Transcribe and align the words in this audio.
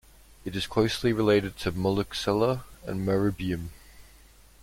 It 0.45 0.55
is 0.55 0.65
closely 0.65 1.13
related 1.13 1.59
to 1.59 1.71
"Moluccella" 1.71 2.63
and 2.87 3.07
"Marrubium". 3.07 3.69